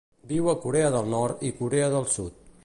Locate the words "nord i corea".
1.13-1.93